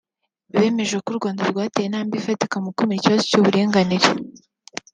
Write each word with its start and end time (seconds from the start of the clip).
bemeje 0.59 0.95
ko 1.03 1.07
u 1.13 1.17
Rwanda 1.19 1.41
rwateye 1.51 1.85
intambwe 1.87 2.15
ifatika 2.17 2.55
mu 2.63 2.69
gukemura 2.69 2.97
ikibazo 2.97 3.23
cy’uburinganire 3.29 4.07